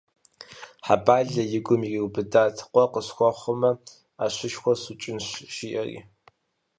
[0.85, 3.71] Хьэбалэ и гум ириубыдат, къуэ къысхуэхъумэ,
[4.17, 5.99] ӏэщышхуэ сыукӏынщ жиӏэри.